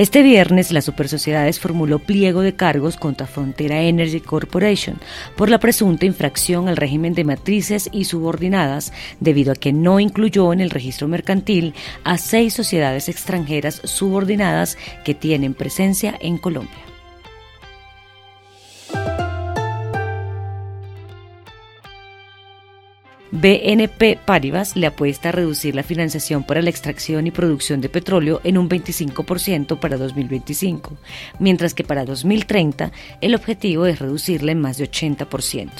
[0.00, 4.98] Este viernes, la Supersociedades formuló pliego de cargos contra Frontera Energy Corporation
[5.36, 10.54] por la presunta infracción al régimen de matrices y subordinadas debido a que no incluyó
[10.54, 16.89] en el registro mercantil a seis sociedades extranjeras subordinadas que tienen presencia en Colombia.
[23.40, 28.42] BNP Paribas le apuesta a reducir la financiación para la extracción y producción de petróleo
[28.44, 30.98] en un 25% para 2025,
[31.38, 35.70] mientras que para 2030 el objetivo es reducirla en más de 80%,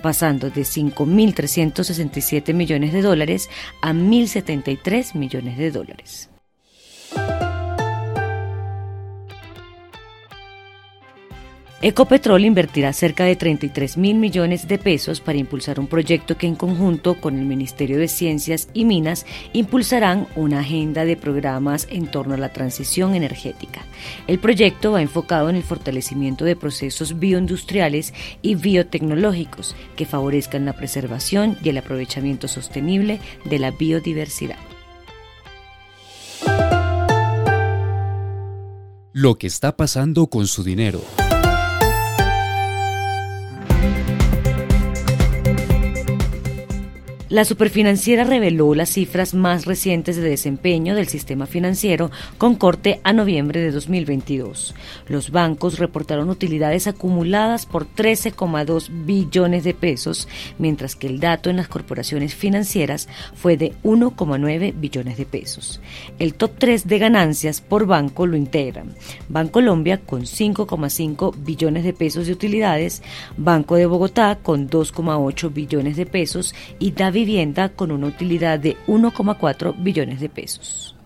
[0.00, 3.50] pasando de 5.367 millones de dólares
[3.82, 6.30] a 1.073 millones de dólares.
[11.80, 16.56] Ecopetrol invertirá cerca de 33 mil millones de pesos para impulsar un proyecto que en
[16.56, 22.34] conjunto con el Ministerio de Ciencias y Minas impulsarán una agenda de programas en torno
[22.34, 23.82] a la transición energética.
[24.26, 28.12] El proyecto va enfocado en el fortalecimiento de procesos bioindustriales
[28.42, 34.58] y biotecnológicos que favorezcan la preservación y el aprovechamiento sostenible de la biodiversidad.
[39.12, 41.04] Lo que está pasando con su dinero.
[47.30, 53.12] La superfinanciera reveló las cifras más recientes de desempeño del sistema financiero con corte a
[53.12, 54.74] noviembre de 2022.
[55.08, 60.26] Los bancos reportaron utilidades acumuladas por 13,2 billones de pesos,
[60.58, 65.82] mientras que el dato en las corporaciones financieras fue de 1,9 billones de pesos.
[66.18, 68.94] El top 3 de ganancias por banco lo integran
[69.28, 73.02] Bancolombia con 5,5 billones de pesos de utilidades,
[73.36, 78.76] Banco de Bogotá con 2,8 billones de pesos y David vivienda con una utilidad de
[78.86, 80.97] 1,4 billones de pesos.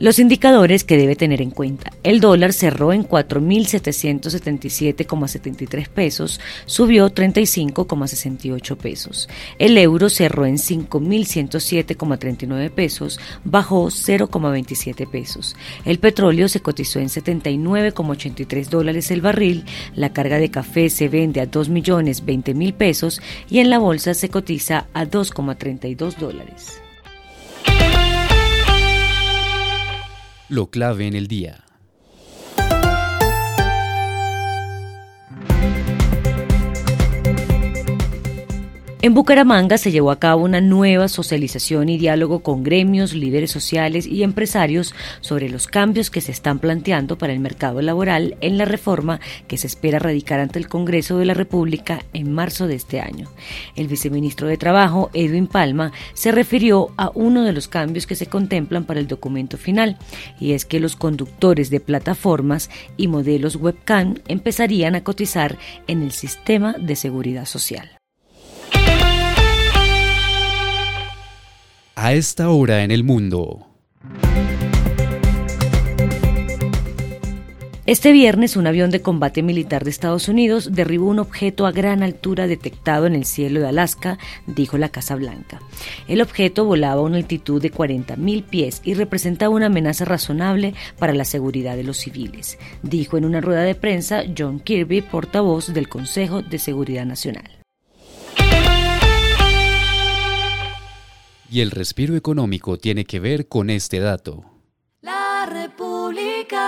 [0.00, 1.92] Los indicadores que debe tener en cuenta.
[2.02, 9.28] El dólar cerró en 4.777,73 pesos, subió 35,68 pesos.
[9.58, 15.54] El euro cerró en 5.107,39 pesos, bajó 0,27 pesos.
[15.84, 19.66] El petróleo se cotizó en 79,83 dólares el barril.
[19.94, 23.78] La carga de café se vende a 2 millones 20 mil pesos y en la
[23.78, 26.80] bolsa se cotiza a 2,32 dólares.
[30.50, 31.69] Lo clave en el día.
[39.02, 44.06] En Bucaramanga se llevó a cabo una nueva socialización y diálogo con gremios, líderes sociales
[44.06, 48.66] y empresarios sobre los cambios que se están planteando para el mercado laboral en la
[48.66, 49.18] reforma
[49.48, 53.26] que se espera radicar ante el Congreso de la República en marzo de este año.
[53.74, 58.26] El viceministro de Trabajo, Edwin Palma, se refirió a uno de los cambios que se
[58.26, 59.96] contemplan para el documento final,
[60.38, 62.68] y es que los conductores de plataformas
[62.98, 65.56] y modelos webcam empezarían a cotizar
[65.86, 67.99] en el sistema de seguridad social.
[72.02, 73.66] A esta hora en el mundo.
[77.84, 82.02] Este viernes, un avión de combate militar de Estados Unidos derribó un objeto a gran
[82.02, 84.16] altura detectado en el cielo de Alaska,
[84.46, 85.60] dijo la Casa Blanca.
[86.08, 91.12] El objeto volaba a una altitud de 40.000 pies y representaba una amenaza razonable para
[91.12, 95.90] la seguridad de los civiles, dijo en una rueda de prensa John Kirby, portavoz del
[95.90, 97.59] Consejo de Seguridad Nacional.
[101.50, 104.44] Y el respiro económico tiene que ver con este dato.
[105.00, 106.60] La República.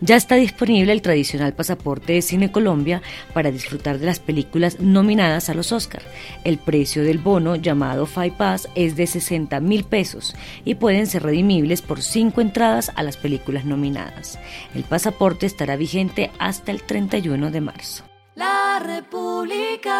[0.00, 5.48] Ya está disponible el tradicional pasaporte de Cine Colombia para disfrutar de las películas nominadas
[5.48, 6.02] a los Oscar.
[6.44, 11.24] El precio del bono llamado Five Pass es de 60 mil pesos y pueden ser
[11.24, 14.38] redimibles por cinco entradas a las películas nominadas.
[14.76, 18.04] El pasaporte estará vigente hasta el 31 de marzo.
[18.36, 19.94] La República.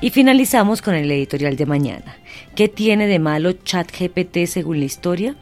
[0.00, 2.16] Y finalizamos con el editorial de mañana.
[2.54, 5.34] ¿Qué tiene de malo ChatGPT según la historia?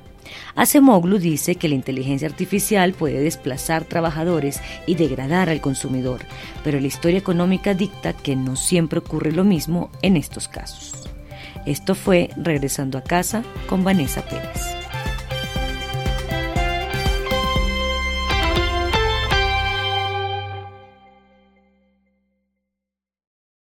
[0.54, 6.22] Acemoglu dice que la inteligencia artificial puede desplazar trabajadores y degradar al consumidor,
[6.64, 11.08] pero la historia económica dicta que no siempre ocurre lo mismo en estos casos.
[11.66, 14.75] Esto fue Regresando a casa con Vanessa Pérez.